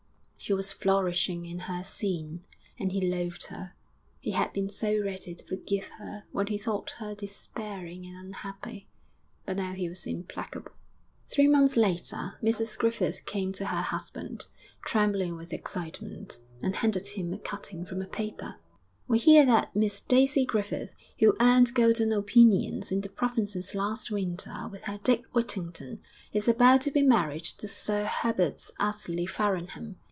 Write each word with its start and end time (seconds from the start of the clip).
She 0.43 0.53
was 0.53 0.73
flourishing 0.73 1.45
in 1.45 1.59
her 1.59 1.83
sin, 1.83 2.41
and 2.79 2.91
he 2.91 2.99
loathed 3.07 3.45
her. 3.45 3.75
He 4.19 4.31
had 4.31 4.51
been 4.53 4.69
so 4.71 4.99
ready 4.99 5.35
to 5.35 5.45
forgive 5.45 5.85
her 5.99 6.23
when 6.31 6.47
he 6.47 6.57
thought 6.57 6.95
her 6.97 7.13
despairing 7.13 8.07
and 8.07 8.17
unhappy; 8.17 8.87
but 9.45 9.57
now 9.57 9.73
he 9.73 9.87
was 9.87 10.07
implacable. 10.07 10.71
Three 11.27 11.47
months 11.47 11.77
later 11.77 12.39
Mrs 12.41 12.75
Griffith 12.75 13.23
came 13.27 13.51
to 13.53 13.67
her 13.67 13.83
husband, 13.83 14.47
trembling 14.83 15.35
with 15.35 15.53
excitement, 15.53 16.39
and 16.59 16.75
handed 16.77 17.05
him 17.05 17.31
a 17.33 17.37
cutting 17.37 17.85
from 17.85 18.01
a 18.01 18.07
paper, 18.07 18.55
'_We 19.07 19.19
hear 19.19 19.45
that 19.45 19.75
Miss 19.75 20.01
Daisy 20.01 20.47
Griffith, 20.47 20.95
who 21.19 21.37
earned 21.39 21.75
golden 21.75 22.11
opinions 22.11 22.91
in 22.91 23.01
the 23.01 23.09
provinces 23.09 23.75
last 23.75 24.09
winter 24.09 24.67
with 24.71 24.85
her 24.85 24.97
Dick 25.03 25.23
Whittington, 25.35 26.01
is 26.33 26.47
about 26.47 26.81
to 26.81 26.89
be 26.89 27.03
married 27.03 27.43
to 27.45 27.67
Sir 27.67 28.05
Herbert 28.05 28.71
Ously 28.79 29.27
Farrowham. 29.27 29.97